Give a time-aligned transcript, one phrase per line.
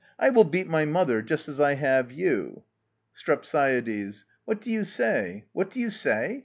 [0.17, 2.63] I shall beat my mother just as I have you.
[3.13, 4.25] STREPSIADES.
[4.45, 5.45] What do you say?
[5.53, 6.39] what's that you say?